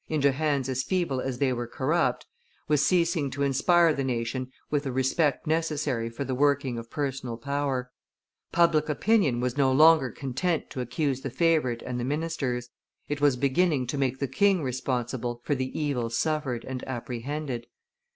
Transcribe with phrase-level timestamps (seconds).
[0.09, 2.25] into hands as feeble as they were corrupt,
[2.67, 7.37] was ceasing to inspire the nation with the respect necessary for the working of personal
[7.37, 7.91] power:
[8.51, 12.69] public opinion was no longer content to accuse the favorite and the ministers;
[13.09, 17.67] it was beginning to make the king responsible for the evils suffered and apprehended.